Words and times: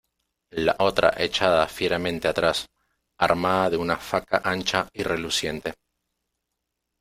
la 0.55 0.75
otra 0.79 1.13
echada 1.15 1.67
fieramente 1.67 2.27
atrás, 2.27 2.65
armada 3.19 3.69
de 3.69 3.77
una 3.77 3.97
faca 3.97 4.41
ancha 4.43 4.89
y 4.93 5.03
reluciente. 5.03 5.75